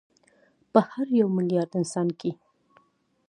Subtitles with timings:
[0.71, 2.31] په هر یو میلیارد انسان کې